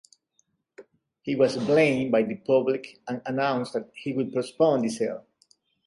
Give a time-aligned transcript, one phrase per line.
[1.21, 5.27] He was blamed by the public and announced that he would postpone the sale.